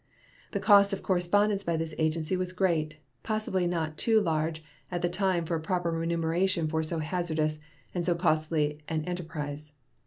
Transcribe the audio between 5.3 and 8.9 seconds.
for a proper remuneration for so hazardous and so costly